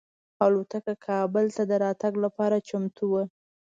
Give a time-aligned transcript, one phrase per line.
[0.45, 3.23] الوتکه کابل ته د راتګ لپاره چمتو وه.